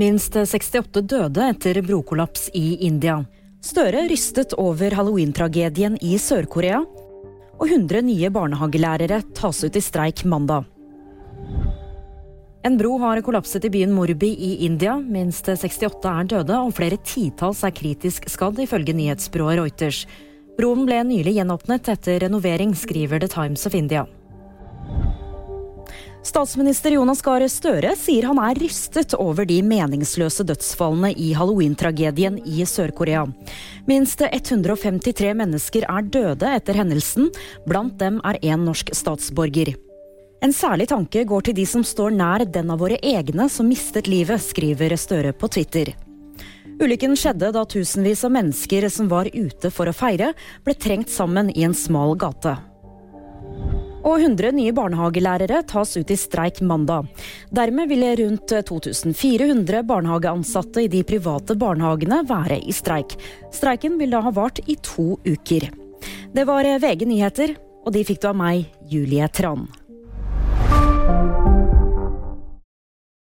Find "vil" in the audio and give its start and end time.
57.90-58.06, 64.00-64.16